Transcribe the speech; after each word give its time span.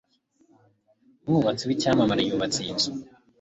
umwubatsi 1.23 1.63
w'icyamamare 1.69 2.21
yubatse 2.23 2.59
iyi 2.61 2.73
nzu 2.77 2.91